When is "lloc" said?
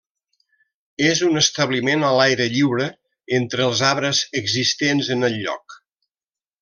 5.45-5.79